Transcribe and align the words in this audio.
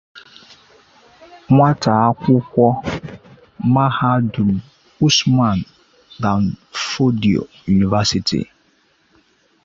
nwata 1.53 1.91
akwụkwọ 2.07 2.67
mahadum 3.73 4.49
'Usman 5.05 5.59
Dan 6.21 6.43
Fodio 6.87 7.41
University 7.75 8.41